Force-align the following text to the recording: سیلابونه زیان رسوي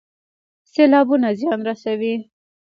سیلابونه 0.71 1.29
زیان 1.39 1.59
رسوي 1.67 2.13